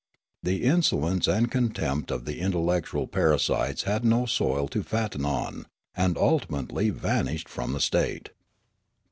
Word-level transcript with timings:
The 0.41 0.63
insolence 0.63 1.27
and 1.27 1.51
contempt 1.51 2.09
of 2.09 2.25
the 2.25 2.39
intellectual 2.39 3.05
parasites 3.05 3.83
had 3.83 4.03
no 4.03 4.25
soil 4.25 4.67
to 4.69 4.81
fatten 4.81 5.25
on, 5.25 5.67
and 5.95 6.17
ultimately 6.17 6.89
vanished 6.89 7.47
from 7.47 7.73
the 7.73 7.79
state." 7.81 8.29